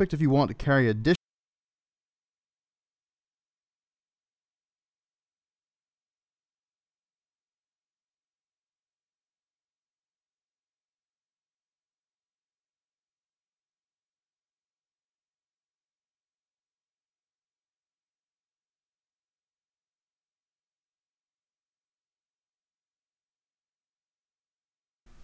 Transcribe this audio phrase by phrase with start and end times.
[0.00, 1.21] if you want to carry additional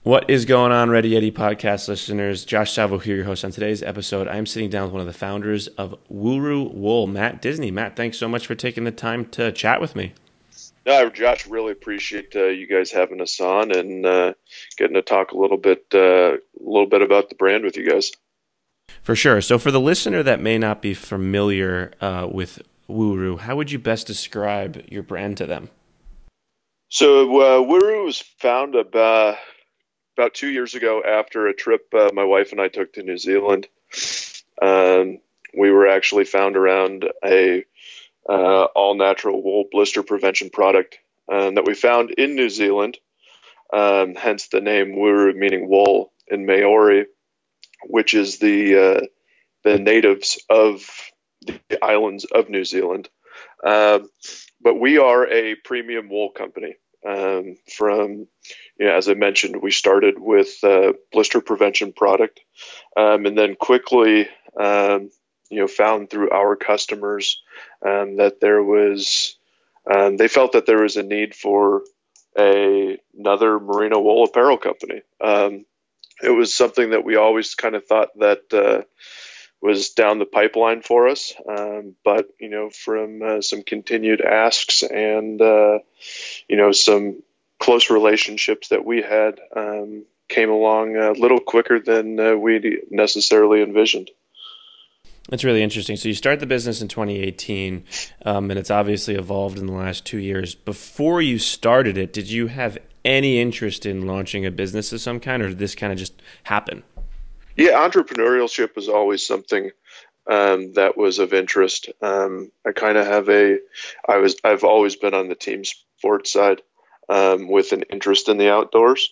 [0.04, 2.44] What is going on, Ready Yeti podcast listeners?
[2.44, 3.44] Josh Salvo here, your host.
[3.44, 7.42] On today's episode, I'm sitting down with one of the founders of Wuru Wool, Matt
[7.42, 7.72] Disney.
[7.72, 10.14] Matt, thanks so much for taking the time to chat with me.
[10.86, 14.34] No, Josh, really appreciate uh, you guys having us on and uh,
[14.76, 17.90] getting to talk a little bit, uh, a little bit about the brand with you
[17.90, 18.12] guys.
[19.02, 19.40] For sure.
[19.40, 23.80] So, for the listener that may not be familiar uh, with Wuru, how would you
[23.80, 25.70] best describe your brand to them?
[26.88, 29.36] So, uh, Wuru was found about
[30.18, 33.18] about two years ago after a trip uh, my wife and I took to New
[33.18, 33.68] Zealand.
[34.60, 35.18] Um,
[35.56, 37.64] we were actually found around a
[38.28, 40.98] uh, all natural wool blister prevention product
[41.32, 42.98] um, that we found in New Zealand.
[43.72, 47.06] Um, hence the name Wuru, meaning wool in Maori,
[47.84, 49.00] which is the uh,
[49.62, 50.84] the natives of
[51.46, 53.08] the islands of New Zealand.
[53.64, 54.10] Um,
[54.60, 56.74] but we are a premium wool company.
[57.06, 58.26] Um, from,
[58.78, 62.40] you know, as I mentioned, we started with uh, blister prevention product,
[62.96, 64.28] um, and then quickly,
[64.58, 65.10] um,
[65.50, 67.42] you know, found through our customers
[67.84, 69.36] um, that there was,
[69.90, 71.82] um, they felt that there was a need for
[72.38, 75.02] a, another merino wool apparel company.
[75.20, 75.64] Um,
[76.22, 78.42] it was something that we always kind of thought that.
[78.52, 78.84] Uh,
[79.60, 81.34] was down the pipeline for us.
[81.48, 85.80] Um, but you know, from uh, some continued asks and uh,
[86.48, 87.22] you know some
[87.60, 93.62] close relationships that we had, um, came along a little quicker than uh, we necessarily
[93.62, 94.10] envisioned.
[95.28, 95.96] That's really interesting.
[95.96, 97.84] So you start the business in 2018,
[98.24, 100.54] um, and it's obviously evolved in the last two years.
[100.54, 105.20] Before you started it, did you have any interest in launching a business of some
[105.20, 106.14] kind, or did this kind of just
[106.44, 106.82] happen?
[107.56, 109.70] Yeah, entrepreneurship was always something
[110.30, 111.90] um, that was of interest.
[112.00, 113.58] Um, I kind of have a,
[114.08, 116.62] I was, I've always been on the team sports side
[117.08, 119.10] um, with an interest in the outdoors.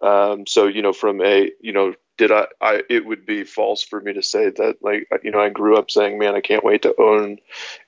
[0.00, 3.82] Um, so you know, from a, you know, did I, I, it would be false
[3.82, 6.64] for me to say that like, you know, I grew up saying, man, I can't
[6.64, 7.38] wait to own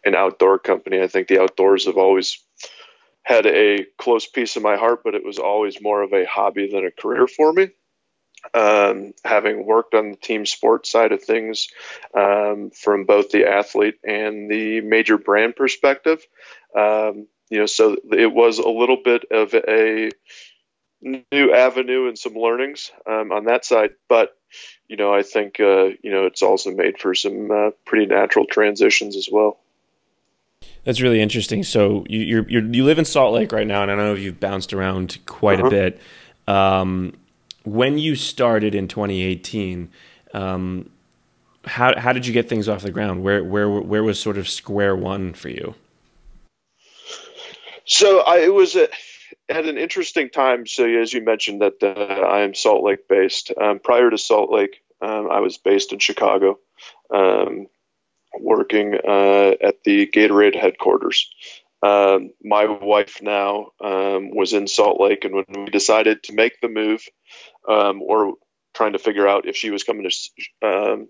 [0.04, 1.02] an outdoor company.
[1.02, 2.38] I think the outdoors have always
[3.22, 6.68] had a close piece of my heart, but it was always more of a hobby
[6.70, 7.70] than a career for me
[8.52, 11.68] um, having worked on the team sports side of things
[12.14, 16.26] um, from both the athlete and the major brand perspective.
[16.76, 20.10] Um, you know, so it was a little bit of a
[21.00, 24.36] new avenue and some learnings um, on that side, but
[24.88, 28.46] you know, I think uh, you know it's also made for some uh, pretty natural
[28.46, 29.58] transitions as well.
[30.84, 31.62] That's really interesting.
[31.62, 34.40] So you you're, you're, you live in Salt Lake right now, and I know you've
[34.40, 35.66] bounced around quite uh-huh.
[35.66, 36.00] a bit.
[36.46, 37.14] Um,
[37.64, 39.90] when you started in 2018,
[40.34, 40.90] um,
[41.64, 43.22] how how did you get things off the ground?
[43.22, 45.74] Where where where was sort of square one for you?
[47.84, 48.90] So I, it was at,
[49.48, 50.66] at an interesting time.
[50.66, 53.52] So as you mentioned that uh, I am Salt Lake based.
[53.60, 56.58] Um, prior to Salt Lake, um, I was based in Chicago,
[57.14, 57.66] um,
[58.40, 61.30] working uh, at the Gatorade headquarters.
[61.82, 66.58] Um, my wife now um, was in Salt Lake, and when we decided to make
[66.62, 67.02] the move,
[67.68, 68.34] um, or
[68.72, 71.08] trying to figure out if she was coming to um,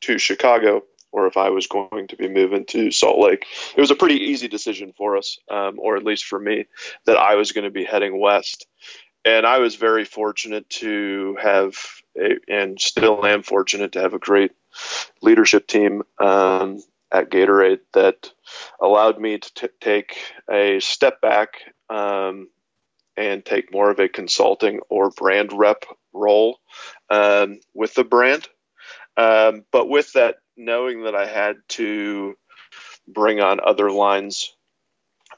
[0.00, 3.46] to Chicago or if I was going to be moving to Salt Lake,
[3.76, 6.66] it was a pretty easy decision for us, um, or at least for me,
[7.06, 8.66] that I was going to be heading west.
[9.24, 11.76] And I was very fortunate to have,
[12.16, 14.52] a, and still am fortunate to have a great
[15.20, 18.32] leadership team um, at Gatorade that
[18.80, 20.16] allowed me to t- take
[20.50, 21.60] a step back
[21.90, 22.48] um,
[23.16, 26.58] and take more of a consulting or brand rep role
[27.10, 28.48] um, with the brand.
[29.16, 32.36] Um, but with that, knowing that I had to
[33.08, 34.54] bring on other lines.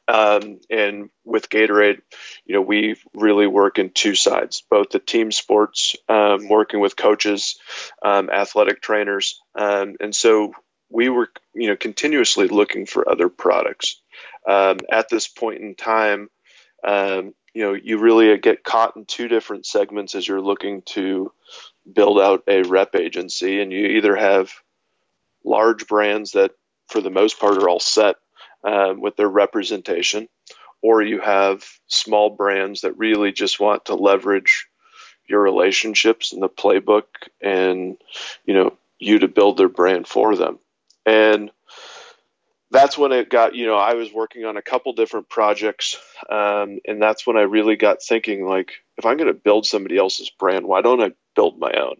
[0.09, 2.01] Um, and with Gatorade,
[2.45, 6.97] you know, we really work in two sides, both the team sports, um, working with
[6.97, 7.59] coaches,
[8.05, 9.41] um, athletic trainers.
[9.55, 10.53] Um, and so
[10.91, 14.03] we were, you know, continuously looking for other products.
[14.47, 16.29] Um, at this point in time,
[16.85, 21.33] um, you know, you really get caught in two different segments as you're looking to
[21.91, 24.53] build out a rep agency, and you either have
[25.45, 26.53] large brands that,
[26.89, 28.17] for the most part, are all set
[28.65, 30.29] um, with their representation,
[30.83, 34.67] or you have small brands that really just want to leverage
[35.27, 37.05] your relationships and the playbook
[37.41, 37.97] and
[38.45, 40.59] you know you to build their brand for them.
[41.05, 41.51] And
[42.71, 45.97] that's when it got, you know, I was working on a couple different projects.
[46.31, 49.99] Um, and that's when I really got thinking, like, if I'm going to build somebody
[49.99, 51.97] else's brand, why don't I build my own?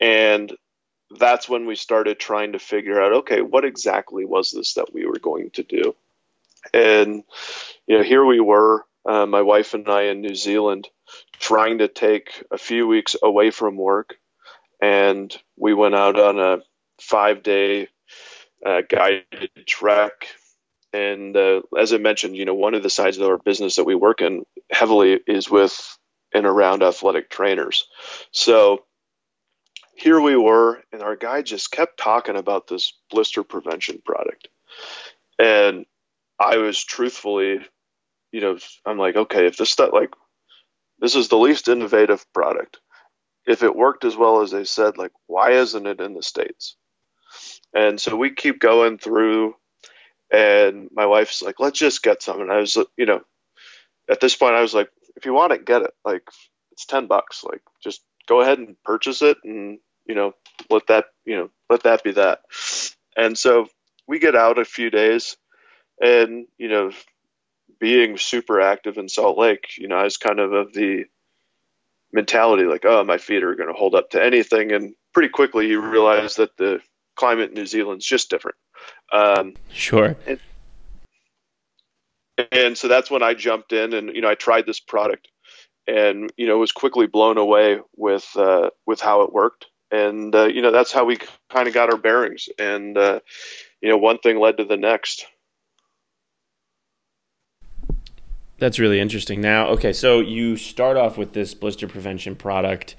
[0.00, 0.52] And
[1.10, 5.06] that's when we started trying to figure out, okay, what exactly was this that we
[5.06, 5.94] were going to do?
[6.74, 7.22] And,
[7.86, 10.88] you know, here we were, uh, my wife and I in New Zealand,
[11.38, 14.16] trying to take a few weeks away from work.
[14.82, 16.62] And we went out on a
[17.00, 17.88] five day
[18.64, 20.26] uh, guided trek.
[20.92, 23.84] And uh, as I mentioned, you know, one of the sides of our business that
[23.84, 25.98] we work in heavily is with
[26.34, 27.86] and around athletic trainers.
[28.32, 28.84] So
[29.96, 34.48] here we were, and our guy just kept talking about this blister prevention product.
[35.38, 35.86] And
[36.38, 37.60] I was truthfully,
[38.30, 40.10] you know, I'm like, okay, if this stuff, like,
[40.98, 42.78] this is the least innovative product.
[43.46, 46.76] If it worked as well as they said, like, why isn't it in the States?
[47.74, 49.54] And so we keep going through,
[50.32, 52.40] and my wife's like, let's just get some.
[52.40, 53.20] And I was, you know,
[54.10, 55.92] at this point, I was like, if you want it, get it.
[56.04, 56.22] Like,
[56.72, 57.44] it's 10 bucks.
[57.44, 59.78] Like, just go ahead and purchase it and,
[60.08, 60.32] you know,
[60.70, 62.40] let that, you know, let that be that.
[63.16, 63.66] And so
[64.06, 65.36] we get out a few days
[66.00, 66.90] and, you know,
[67.80, 71.04] being super active in Salt Lake, you know, I was kind of of the
[72.12, 74.72] mentality like, oh, my feet are going to hold up to anything.
[74.72, 76.80] And pretty quickly you realize that the
[77.16, 78.56] climate in New Zealand's just different.
[79.12, 80.16] Um, sure.
[80.26, 80.38] And,
[82.52, 85.28] and so that's when I jumped in and, you know, I tried this product
[85.86, 89.66] and, you know, was quickly blown away with, uh, with how it worked.
[89.90, 91.18] And, uh, you know, that's how we
[91.50, 92.48] kind of got our bearings.
[92.58, 93.20] And, uh,
[93.80, 95.26] you know, one thing led to the next.
[98.58, 99.40] That's really interesting.
[99.40, 102.96] Now, okay, so you start off with this blister prevention product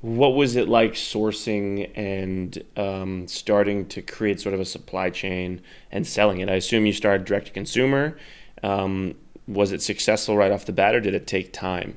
[0.00, 5.60] what was it like sourcing and um, starting to create sort of a supply chain
[5.90, 6.48] and selling it?
[6.48, 8.16] I assume you started direct to consumer.
[8.62, 9.16] Um,
[9.48, 11.96] was it successful right off the bat, or did it take time?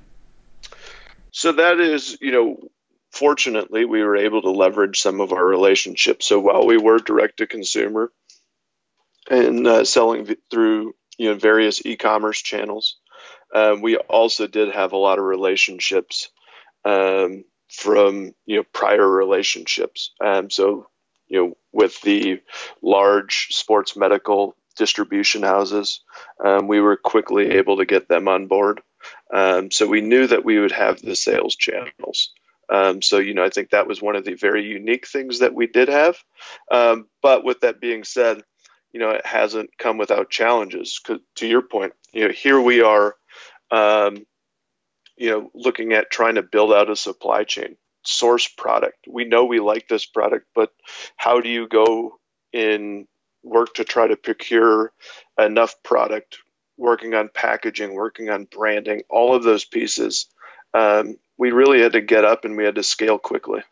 [1.31, 2.57] So that is, you know,
[3.11, 6.25] fortunately, we were able to leverage some of our relationships.
[6.25, 8.11] So while we were direct to consumer
[9.29, 12.97] and uh, selling through, you know, various e-commerce channels,
[13.53, 16.29] um, we also did have a lot of relationships
[16.85, 20.11] um, from you know prior relationships.
[20.23, 20.87] Um, so
[21.27, 22.41] you know with the
[22.81, 26.01] large sports medical distribution houses,
[26.43, 28.81] um, we were quickly able to get them on board.
[29.33, 32.31] Um, so we knew that we would have the sales channels.
[32.71, 35.53] Um, so you know I think that was one of the very unique things that
[35.53, 36.17] we did have.
[36.71, 38.41] Um, but with that being said,
[38.93, 40.99] you know it hasn't come without challenges.
[41.35, 43.15] To your point, you know here we are
[43.71, 44.25] um,
[45.17, 49.05] you know, looking at trying to build out a supply chain, source product.
[49.07, 50.71] We know we like this product, but
[51.15, 52.19] how do you go
[52.51, 53.07] in
[53.43, 54.91] work to try to procure
[55.37, 56.39] enough product,
[56.77, 60.27] working on packaging, working on branding, all of those pieces.
[60.73, 63.63] Um, we really had to get up and we had to scale quickly.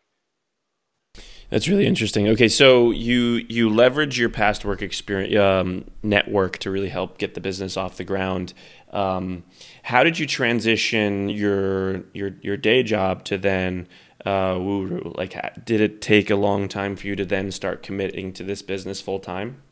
[1.50, 2.26] That's really interesting.
[2.28, 7.34] Okay, so you you leverage your past work experience um, network to really help get
[7.34, 8.54] the business off the ground.
[8.90, 9.44] Um,
[9.84, 13.86] how did you transition your your your day job to then
[14.26, 15.16] uh, Wuru?
[15.16, 18.62] Like, did it take a long time for you to then start committing to this
[18.62, 19.62] business full time?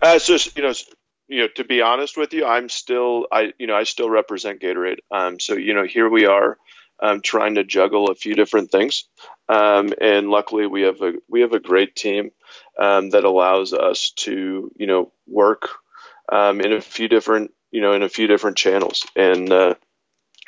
[0.00, 0.74] Uh, so you know,
[1.28, 4.60] you know, to be honest with you, I'm still I you know I still represent
[4.60, 4.98] Gatorade.
[5.10, 6.58] Um, so you know, here we are
[7.04, 9.04] um, trying to juggle a few different things.
[9.48, 12.30] Um, and luckily, we have a we have a great team
[12.80, 15.68] um, that allows us to you know work
[16.32, 19.74] um, in a few different you know in a few different channels, and uh,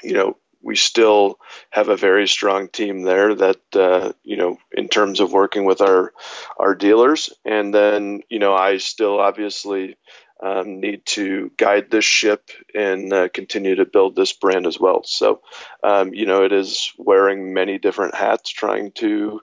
[0.03, 1.39] you know we still
[1.71, 5.83] have a very strong team there that uh, you know in terms of working with
[5.83, 6.15] our
[6.59, 9.99] our dealers, and then you know I still obviously
[10.43, 15.03] um, need to guide this ship and uh, continue to build this brand as well.
[15.05, 15.41] So,
[15.83, 19.41] um, you know, it is wearing many different hats, trying to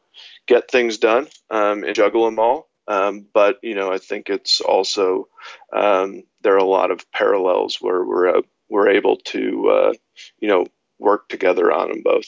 [0.47, 2.69] get things done um, and juggle them all.
[2.87, 5.29] Um, but you know, I think it's also
[5.71, 9.93] um, there are a lot of parallels where we're uh, we're able to uh,
[10.39, 10.65] you know
[10.99, 12.25] work together on them both.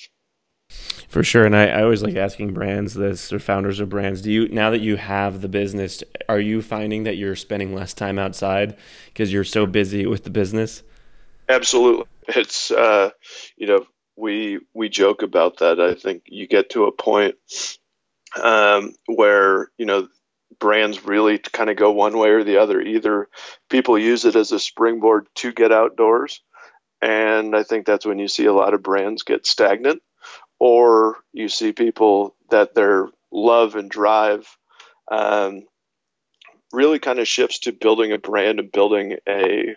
[1.15, 4.21] For sure, and I, I, always like asking brands this or founders of brands.
[4.21, 7.93] Do you now that you have the business, are you finding that you're spending less
[7.93, 10.83] time outside because you're so busy with the business?
[11.47, 13.11] Absolutely, it's uh,
[13.55, 13.85] you know
[14.17, 15.79] we we joke about that.
[15.79, 17.35] I think you get to a point
[18.41, 20.09] um, where you know
[20.59, 22.81] brands really kind of go one way or the other.
[22.81, 23.29] Either
[23.69, 26.41] people use it as a springboard to get outdoors,
[27.01, 30.01] and I think that's when you see a lot of brands get stagnant
[30.65, 34.47] or you see people that their love and drive
[35.11, 35.61] um,
[36.73, 39.75] really kind of shifts to building a brand and building a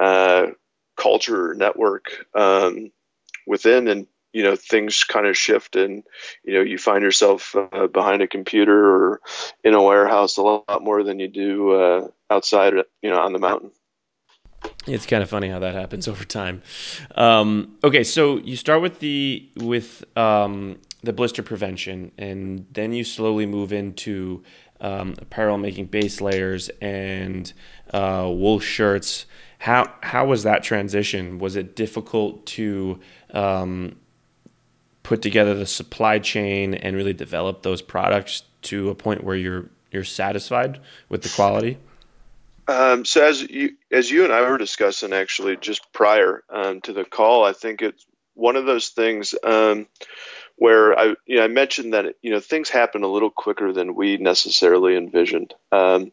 [0.00, 0.46] uh,
[0.96, 2.90] culture network um,
[3.46, 3.86] within.
[3.86, 6.04] And you know things kind of shift and
[6.44, 9.20] you know you find yourself uh, behind a computer or
[9.64, 13.38] in a warehouse a lot more than you do uh, outside you know on the
[13.38, 13.70] mountain
[14.88, 16.62] it's kind of funny how that happens over time.
[17.14, 23.04] Um, okay so you start with the with um, the blister prevention and then you
[23.04, 24.42] slowly move into
[24.80, 27.52] um, apparel making base layers and
[27.92, 29.26] uh, wool shirts.
[29.58, 31.38] How how was that transition?
[31.38, 33.96] Was it difficult to um,
[35.02, 39.68] put together the supply chain and really develop those products to a point where you're
[39.90, 41.78] you're satisfied with the quality?
[42.68, 46.92] Um, so as you as you and I were discussing actually just prior um, to
[46.92, 49.88] the call, I think it's one of those things um,
[50.56, 53.94] where I you know I mentioned that you know things happen a little quicker than
[53.94, 55.54] we necessarily envisioned.
[55.72, 56.12] Um,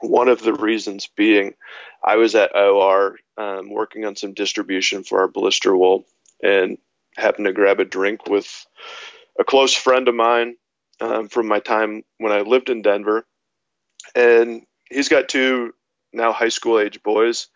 [0.00, 1.54] one of the reasons being,
[2.02, 6.06] I was at OR um, working on some distribution for our blister wool,
[6.42, 6.78] and
[7.16, 8.66] happened to grab a drink with
[9.38, 10.54] a close friend of mine
[11.00, 13.26] um, from my time when I lived in Denver.
[14.14, 15.72] And he's got two
[16.12, 17.48] now high school age boys.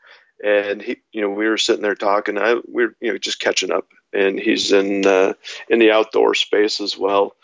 [0.43, 2.39] And he, you know, we were sitting there talking.
[2.39, 3.87] I, we are you know, just catching up.
[4.13, 5.35] And he's in uh,
[5.69, 7.35] in the outdoor space as well.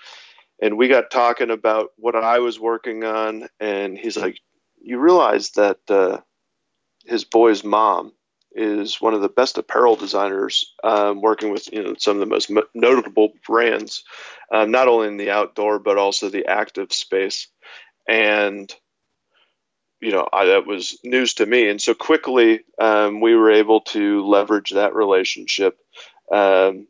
[0.61, 3.49] And we got talking about what I was working on.
[3.59, 4.39] And he's like,
[4.83, 6.21] "You realize that uh,
[7.07, 8.13] his boy's mom
[8.53, 12.27] is one of the best apparel designers, um, working with you know some of the
[12.27, 14.05] most mo- notable brands,
[14.53, 17.49] um, not only in the outdoor but also the active space.
[18.09, 18.73] And
[20.01, 23.83] you know I, that was news to me, and so quickly um, we were able
[23.83, 25.79] to leverage that relationship.
[26.33, 26.87] Um,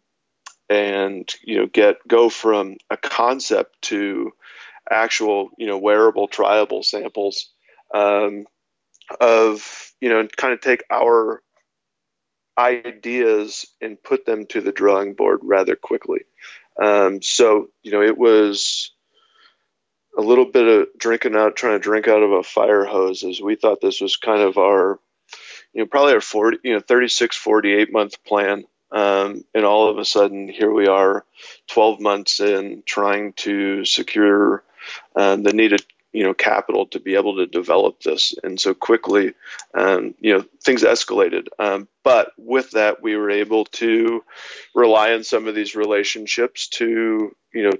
[0.69, 4.33] and you know get go from a concept to
[4.89, 7.51] actual you know wearable triable samples
[7.93, 8.47] um,
[9.21, 11.43] of you know kind of take our
[12.59, 16.21] ideas and put them to the drawing board rather quickly.
[16.81, 18.93] Um, so, you know, it was
[20.17, 23.41] a little bit of drinking out, trying to drink out of a fire hose as
[23.41, 24.99] we thought this was kind of our,
[25.73, 28.65] you know, probably our 40, you know, 36, 48 month plan.
[28.93, 31.25] Um, and all of a sudden, here we are
[31.69, 34.65] 12 months in trying to secure
[35.15, 39.33] um, the needed you know capital to be able to develop this and so quickly
[39.75, 44.25] um, you know things escalated um, but with that we were able to
[44.75, 47.73] rely on some of these relationships to you know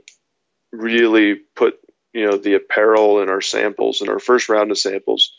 [0.73, 1.81] really put
[2.13, 5.33] you know the apparel and our samples and our first round of samples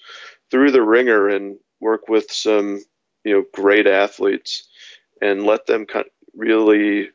[0.50, 2.82] through the ringer and work with some
[3.24, 4.68] you know great athletes
[5.22, 7.10] and let them kind of really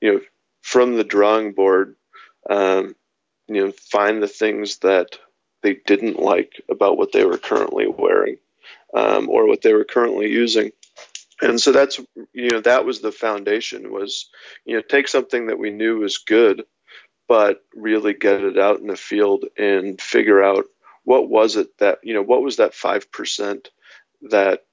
[0.00, 0.20] you know
[0.62, 1.96] from the drawing board
[2.50, 2.94] um,
[3.46, 5.18] you know find the things that
[5.62, 8.36] they didn't like about what they were currently wearing
[8.94, 10.70] um, or what they were currently using.
[11.40, 12.00] And so that's
[12.32, 14.28] you know that was the foundation was
[14.64, 16.64] you know take something that we knew was good
[17.28, 20.64] but really get it out in the field and figure out
[21.04, 23.66] what was it that you know what was that 5%
[24.30, 24.64] that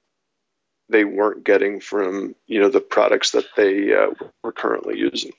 [0.88, 4.10] they weren't getting from you know the products that they uh,
[4.42, 5.32] were currently using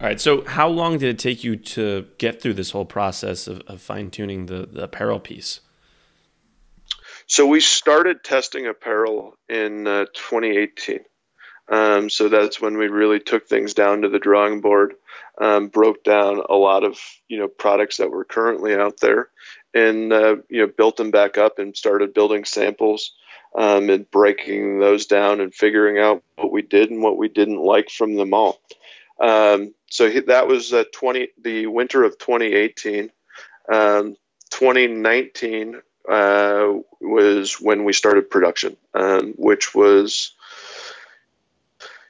[0.00, 0.20] all right.
[0.20, 3.80] So, how long did it take you to get through this whole process of, of
[3.80, 5.60] fine tuning the, the apparel piece?
[7.26, 11.00] So, we started testing apparel in uh, 2018.
[11.70, 14.94] Um, so that's when we really took things down to the drawing board,
[15.40, 19.28] um, broke down a lot of you know products that were currently out there,
[19.74, 23.12] and uh, you know built them back up and started building samples
[23.54, 27.60] um, and breaking those down and figuring out what we did and what we didn't
[27.60, 28.60] like from them all.
[29.20, 33.10] Um, so he, that was uh, 20 the winter of 2018.
[33.70, 34.16] Um,
[34.50, 40.32] 2019 uh, was when we started production, um, which was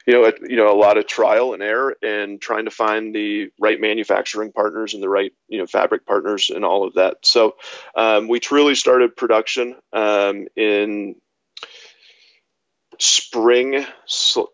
[0.09, 3.51] you know, you know, a lot of trial and error and trying to find the
[3.59, 7.17] right manufacturing partners and the right, you know, fabric partners and all of that.
[7.21, 7.57] So
[7.93, 11.13] um, we truly started production um, in
[12.97, 14.45] spring, sl-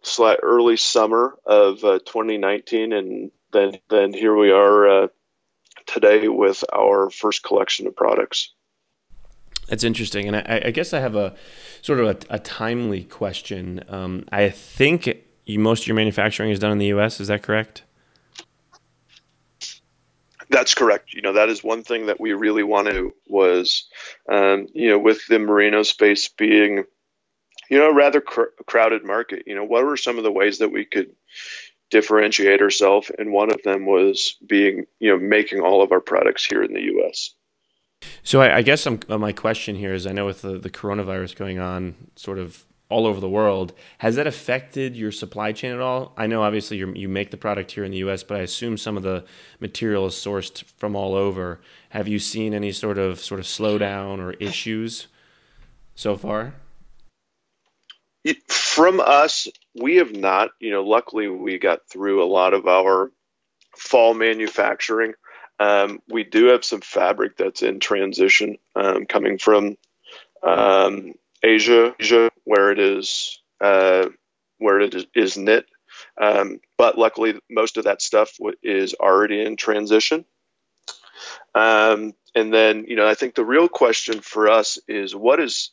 [0.44, 5.08] early summer of uh, 2019, and then then here we are uh,
[5.86, 8.54] today with our first collection of products.
[9.70, 11.34] That's interesting, and I, I guess I have a
[11.82, 13.86] sort of a, a timely question.
[13.88, 17.20] Um, I think you, most of your manufacturing is done in the U.S.
[17.20, 17.84] Is that correct?
[20.50, 21.14] That's correct.
[21.14, 23.88] You know, that is one thing that we really wanted was,
[24.32, 26.86] um, you know, with the merino space being
[27.70, 29.44] you know, a rather cr- crowded market.
[29.46, 31.16] You know, what were some of the ways that we could
[31.90, 36.46] differentiate ourselves, and one of them was being, you know, making all of our products
[36.46, 37.32] here in the U.S.
[38.24, 41.36] So I, I guess I'm, my question here is: I know with the, the coronavirus
[41.36, 45.80] going on, sort of all over the world, has that affected your supply chain at
[45.80, 46.14] all?
[46.18, 48.96] I know obviously you make the product here in the U.S., but I assume some
[48.96, 49.26] of the
[49.60, 51.60] material is sourced from all over.
[51.90, 55.08] Have you seen any sort of sort of slowdown or issues
[55.96, 56.54] so far?
[58.48, 60.50] From us, we have not.
[60.60, 63.12] You know, luckily we got through a lot of our
[63.78, 65.14] fall manufacturing.
[65.60, 69.78] Um, we do have some fabric that's in transition um, coming from
[70.44, 71.14] um,
[71.46, 74.08] Asia, Asia, where it is uh,
[74.58, 75.66] where it is, is knit.
[76.20, 80.26] Um, but luckily, most of that stuff w- is already in transition.
[81.54, 85.72] Um, and then, you know, I think the real question for us is what is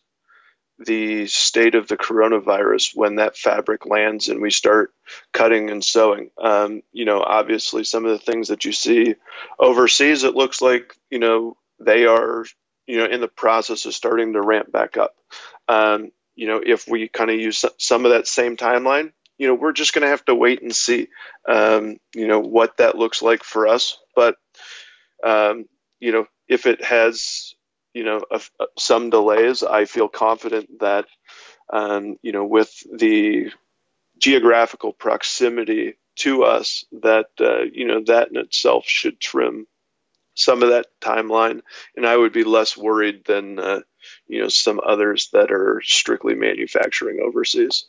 [0.78, 4.92] the state of the coronavirus when that fabric lands and we start
[5.32, 6.30] cutting and sewing.
[6.38, 9.14] Um, you know, obviously, some of the things that you see
[9.58, 12.44] overseas, it looks like you know they are
[12.86, 15.14] you know in the process of starting to ramp back up.
[15.68, 19.54] Um, you know, if we kind of use some of that same timeline, you know,
[19.54, 21.08] we're just going to have to wait and see,
[21.46, 23.98] um, you know, what that looks like for us.
[24.16, 24.36] But,
[25.22, 25.66] um,
[26.00, 27.54] you know, if it has
[27.94, 28.40] you know, a,
[28.78, 31.06] some delays, I feel confident that,
[31.72, 33.50] um, you know, with the
[34.18, 39.66] geographical proximity to us, that, uh, you know, that in itself should trim
[40.34, 41.60] some of that timeline.
[41.96, 43.80] And I would be less worried than, uh,
[44.26, 47.86] you know, some others that are strictly manufacturing overseas.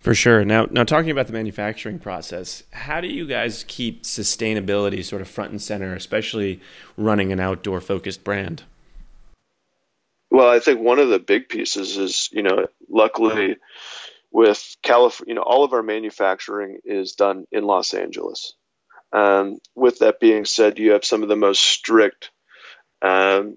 [0.00, 0.44] For sure.
[0.44, 5.28] Now, now talking about the manufacturing process, how do you guys keep sustainability sort of
[5.28, 6.60] front and center, especially
[6.96, 8.62] running an outdoor focused brand?
[10.30, 13.56] Well, I think one of the big pieces is, you know, luckily
[14.30, 18.54] with California, you know, all of our manufacturing is done in Los Angeles.
[19.16, 22.30] Um, with that being said, you have some of the most strict,
[23.00, 23.56] um,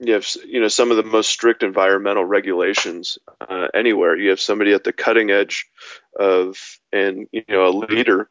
[0.00, 4.16] you have, you know, some of the most strict environmental regulations uh, anywhere.
[4.16, 5.66] You have somebody at the cutting edge
[6.18, 6.56] of,
[6.90, 8.30] and you know, a leader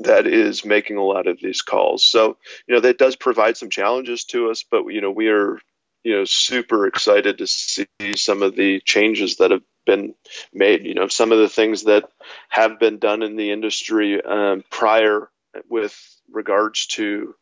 [0.00, 2.04] that is making a lot of these calls.
[2.04, 5.60] So, you know, that does provide some challenges to us, but you know, we are
[6.02, 10.14] you know super excited to see some of the changes that have been
[10.52, 10.84] made.
[10.84, 12.08] You know, some of the things that
[12.48, 15.30] have been done in the industry um, prior
[15.68, 15.96] with
[16.30, 17.34] regards to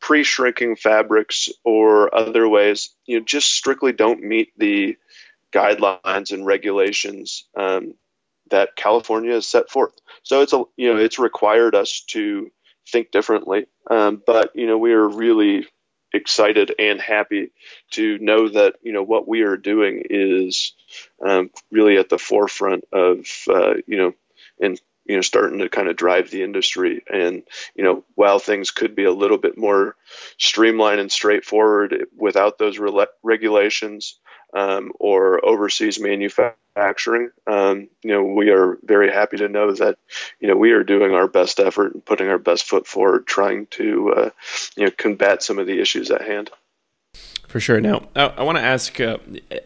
[0.00, 4.96] pre-shrinking fabrics or other ways, you know, just strictly don't meet the
[5.52, 7.94] guidelines and regulations um,
[8.50, 9.94] that California has set forth.
[10.22, 12.50] So it's a you know it's required us to
[12.88, 13.66] think differently.
[13.90, 15.66] Um, but you know we are really
[16.12, 17.50] excited and happy
[17.90, 20.72] to know that you know what we are doing is
[21.24, 24.14] um, really at the forefront of uh, you know
[24.60, 27.42] and you know starting to kind of drive the industry and
[27.74, 29.96] you know while things could be a little bit more
[30.38, 34.18] streamlined and straightforward without those re- regulations
[34.56, 37.30] um, or overseas manufacturing.
[37.46, 39.98] Um, you know, we are very happy to know that,
[40.40, 43.66] you know, we are doing our best effort and putting our best foot forward, trying
[43.72, 44.30] to, uh,
[44.76, 46.50] you know, combat some of the issues at hand.
[47.48, 47.80] For sure.
[47.80, 49.18] Now, I, I want to ask, uh,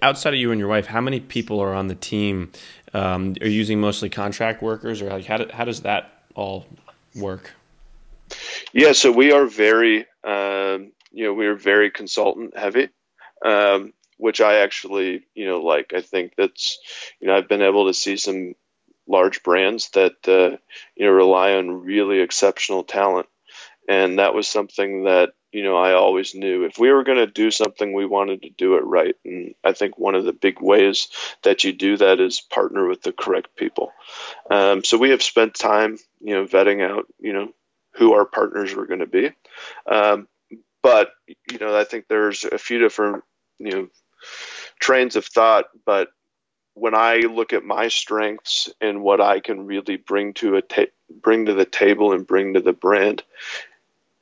[0.02, 2.52] outside of you and your wife, how many people are on the team?
[2.92, 6.66] Um, are you using mostly contract workers, or like how, do, how does that all
[7.14, 7.52] work?
[8.72, 12.88] Yeah, so we are very, um, you know, we are very consultant heavy.
[13.44, 15.94] Um, which I actually, you know, like.
[15.94, 16.78] I think that's,
[17.20, 18.54] you know, I've been able to see some
[19.08, 20.58] large brands that, uh,
[20.94, 23.28] you know, rely on really exceptional talent.
[23.88, 27.26] And that was something that, you know, I always knew if we were going to
[27.26, 29.14] do something, we wanted to do it right.
[29.24, 31.08] And I think one of the big ways
[31.42, 33.92] that you do that is partner with the correct people.
[34.50, 37.48] Um, so we have spent time, you know, vetting out, you know,
[37.94, 39.30] who our partners were going to be.
[39.90, 40.28] Um,
[40.82, 41.10] but
[41.50, 43.24] you know, I think there's a few different
[43.58, 43.88] you know
[44.80, 46.08] trains of thought, but
[46.74, 50.62] when I look at my strengths and what I can really bring to a
[51.10, 53.22] bring to the table and bring to the brand,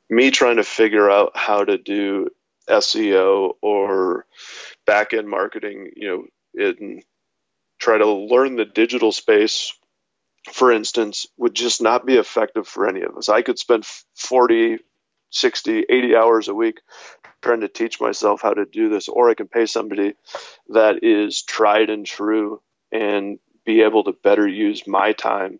[0.09, 2.29] me trying to figure out how to do
[2.69, 4.25] SEO or
[4.85, 7.03] back end marketing, you know, and
[7.79, 9.73] try to learn the digital space,
[10.51, 13.29] for instance, would just not be effective for any of us.
[13.29, 14.79] I could spend 40,
[15.31, 16.81] 60, 80 hours a week
[17.41, 20.13] trying to teach myself how to do this, or I can pay somebody
[20.69, 25.59] that is tried and true and be able to better use my time.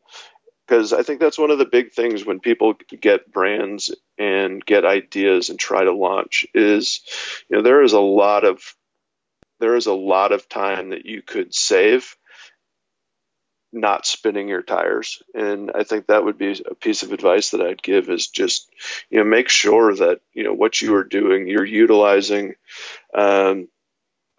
[0.69, 4.85] Because I think that's one of the big things when people get brands and get
[4.85, 7.01] ideas and try to launch is,
[7.49, 8.61] you know, there is a lot of
[9.59, 12.15] there is a lot of time that you could save
[13.73, 15.23] not spinning your tires.
[15.33, 18.69] And I think that would be a piece of advice that I'd give is just,
[19.09, 22.53] you know, make sure that, you know, what you are doing, you're utilizing
[23.13, 23.69] um,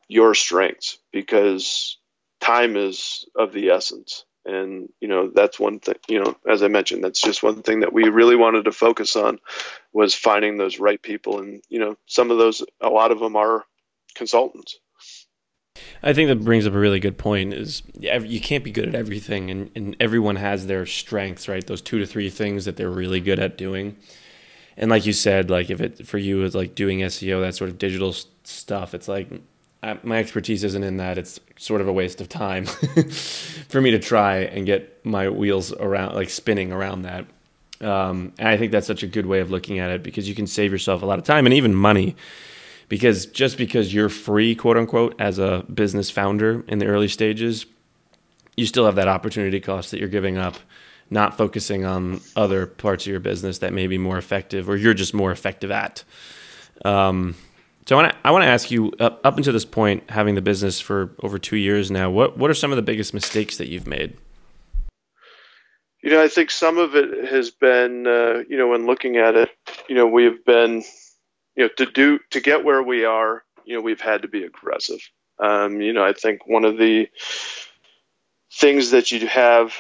[0.09, 1.99] your strengths because
[2.41, 4.25] time is of the essence.
[4.51, 7.81] And, you know, that's one thing, you know, as I mentioned, that's just one thing
[7.81, 9.39] that we really wanted to focus on
[9.93, 11.41] was finding those right people.
[11.41, 13.65] And, you know, some of those, a lot of them are
[14.15, 14.79] consultants
[16.03, 17.53] I think that brings up a really good point.
[17.53, 21.67] Is you can't be good at everything, and, and everyone has their strengths, right?
[21.67, 23.97] Those two to three things that they're really good at doing.
[24.77, 27.71] And like you said, like if it for you is like doing SEO, that sort
[27.71, 29.29] of digital stuff, it's like
[29.83, 31.19] I, my expertise isn't in that.
[31.19, 32.67] It's sort of a waste of time
[33.69, 37.27] for me to try and get my wheels around, like spinning around that.
[37.81, 40.35] Um, and I think that's such a good way of looking at it because you
[40.35, 42.15] can save yourself a lot of time and even money
[42.91, 47.65] because just because you're free, quote unquote, as a business founder in the early stages,
[48.57, 50.57] you still have that opportunity cost that you're giving up,
[51.09, 54.93] not focusing on other parts of your business that may be more effective or you're
[54.93, 56.05] just more effective at.
[56.85, 57.37] Um,
[57.91, 60.37] so I want to I want to ask you up, up until this point, having
[60.37, 63.57] the business for over two years now, what what are some of the biggest mistakes
[63.57, 64.17] that you've made?
[66.01, 69.35] You know, I think some of it has been, uh, you know, when looking at
[69.35, 69.51] it,
[69.89, 70.85] you know, we've been
[71.57, 74.45] you know, to do to get where we are, you know, we've had to be
[74.45, 75.01] aggressive.
[75.41, 77.09] Um, you know, I think one of the
[78.53, 79.75] things that you have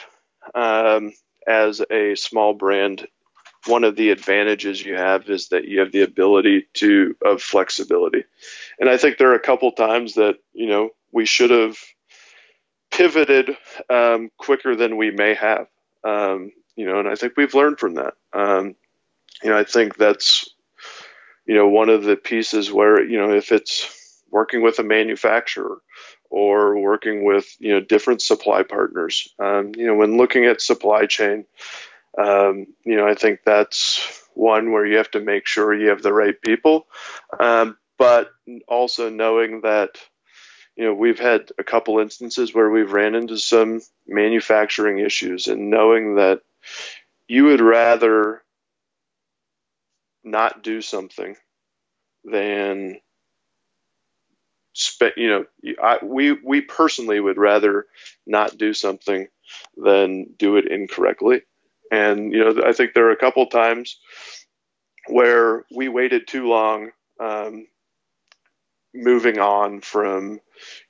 [0.57, 1.13] um,
[1.47, 3.07] as a small brand,
[3.67, 8.25] one of the advantages you have is that you have the ability to of flexibility.
[8.79, 11.77] And I think there are a couple times that you know we should have
[12.91, 13.57] pivoted
[13.89, 15.67] um, quicker than we may have.
[16.05, 18.15] Um, you know, and I think we've learned from that.
[18.33, 18.75] Um,
[19.43, 20.49] you know, I think that's
[21.51, 25.79] you know, one of the pieces where, you know, if it's working with a manufacturer
[26.31, 31.07] or working with, you know, different supply partners, um, you know, when looking at supply
[31.07, 31.45] chain,
[32.19, 36.03] um, you know, I think that's one where you have to make sure you have
[36.03, 36.87] the right people,
[37.39, 38.31] um, but
[38.67, 39.91] also knowing that,
[40.77, 45.71] you know, we've had a couple instances where we've ran into some manufacturing issues and
[45.71, 46.41] knowing that
[47.29, 48.43] you would rather
[50.25, 51.37] not do something
[52.25, 53.01] than
[54.73, 55.45] spend you know
[55.83, 57.87] I, we we personally would rather
[58.27, 59.29] not do something
[59.77, 61.43] than do it incorrectly
[61.91, 63.99] and you know i think there are a couple times
[65.09, 67.67] where we waited too long um,
[68.95, 70.41] moving on from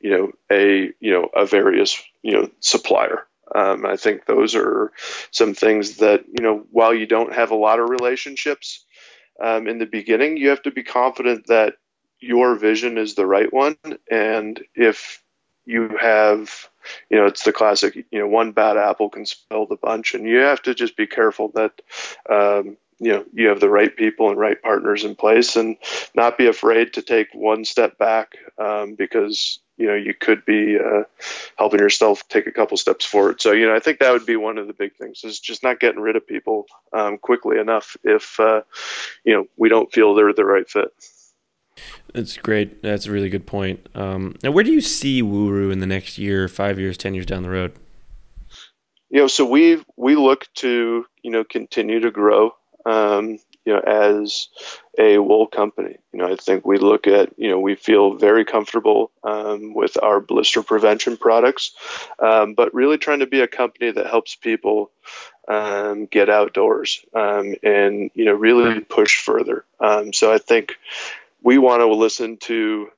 [0.00, 4.92] you know a you know a various you know supplier um, I think those are
[5.32, 8.84] some things that you know while you don't have a lot of relationships
[9.42, 11.74] um, in the beginning, you have to be confident that
[12.20, 13.76] your vision is the right one.
[14.10, 15.22] And if
[15.66, 16.68] you have,
[17.10, 20.26] you know, it's the classic, you know, one bad apple can spoil the bunch, and
[20.26, 21.72] you have to just be careful that,
[22.28, 25.76] um, you know, you have the right people and right partners in place, and
[26.14, 30.78] not be afraid to take one step back um, because you know you could be
[30.78, 31.04] uh,
[31.56, 33.40] helping yourself take a couple steps forward.
[33.40, 35.62] So you know I think that would be one of the big things is just
[35.62, 38.60] not getting rid of people um, quickly enough if uh,
[39.24, 40.92] you know we don't feel they're the right fit.
[42.14, 42.82] That's great.
[42.82, 43.86] That's a really good point.
[43.94, 47.26] Um, now, where do you see Wuru in the next year, five years, ten years
[47.26, 47.72] down the road?
[49.10, 52.54] You know, so we we look to you know continue to grow.
[52.86, 54.48] Um, you know, as
[54.98, 55.96] a wool company.
[56.12, 60.02] You know, I think we look at, you know, we feel very comfortable um, with
[60.02, 61.72] our blister prevention products,
[62.18, 64.90] um, but really trying to be a company that helps people
[65.46, 69.64] um, get outdoors um, and, you know, really push further.
[69.78, 70.76] Um, so I think
[71.42, 72.88] we want to listen to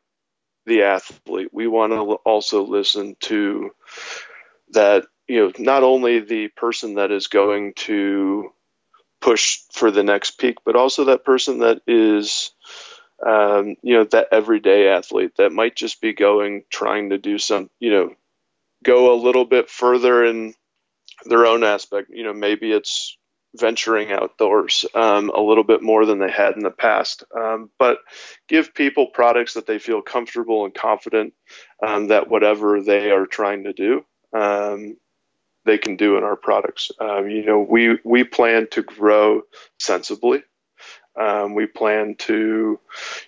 [0.67, 1.49] the athlete.
[1.53, 3.71] We want to also listen to
[4.71, 8.53] that, you know, not only the person that is going to
[9.21, 12.53] push for the next peak, but also that person that is,
[13.25, 17.71] um, you know, that everyday athlete that might just be going, trying to do some,
[17.79, 18.15] you know,
[18.83, 20.55] go a little bit further in
[21.25, 22.11] their own aspect.
[22.11, 23.17] You know, maybe it's
[23.55, 27.25] venturing outdoors um, a little bit more than they had in the past.
[27.37, 27.99] Um, but
[28.49, 31.35] give people products that they feel comfortable and confident
[31.87, 34.97] um, that whatever they are trying to do, um,
[35.65, 36.91] they can do in our products.
[36.99, 39.43] Um, you know, we we plan to grow
[39.79, 40.43] sensibly.
[41.21, 42.81] Um, we plan to,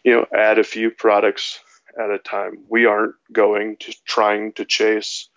[0.04, 1.60] you know, add a few products
[2.02, 2.64] at a time.
[2.68, 5.28] We aren't going to trying to chase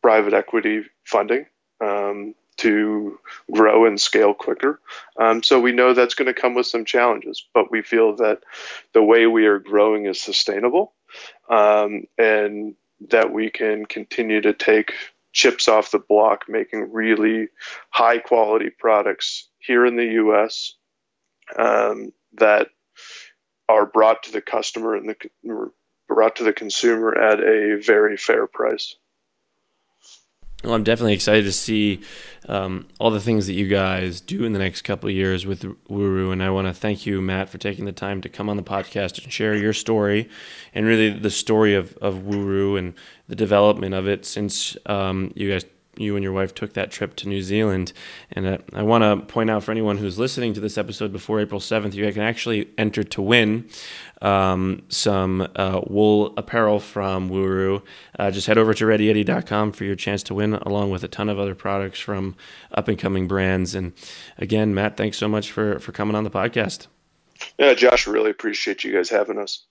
[0.00, 1.44] private equity funding
[1.80, 2.27] um,
[2.58, 3.18] to
[3.50, 4.80] grow and scale quicker.
[5.16, 8.40] Um, so we know that's going to come with some challenges, but we feel that
[8.92, 10.92] the way we are growing is sustainable.
[11.48, 12.74] Um, and
[13.08, 14.92] that we can continue to take
[15.32, 17.48] chips off the block, making really
[17.90, 20.74] high quality products here in the U.S.
[21.56, 22.68] Um, that
[23.68, 25.70] are brought to the customer and the
[26.08, 28.96] brought to the consumer at a very fair price.
[30.64, 32.00] Well, I'm definitely excited to see
[32.48, 35.62] um, all the things that you guys do in the next couple of years with
[35.88, 38.56] Wuru, and I want to thank you, Matt, for taking the time to come on
[38.56, 40.28] the podcast and share your story,
[40.74, 42.94] and really the story of of Wuru and
[43.28, 45.64] the development of it since um, you guys
[45.98, 47.92] you and your wife took that trip to New Zealand.
[48.32, 51.40] And uh, I want to point out for anyone who's listening to this episode before
[51.40, 53.68] April 7th, you can actually enter to win
[54.22, 57.82] um, some uh, wool apparel from Wuru.
[58.18, 61.28] Uh, just head over to readyyeti.com for your chance to win, along with a ton
[61.28, 62.36] of other products from
[62.72, 63.74] up and coming brands.
[63.74, 63.92] And
[64.36, 66.86] again, Matt, thanks so much for, for coming on the podcast.
[67.58, 69.64] Yeah, Josh, really appreciate you guys having us.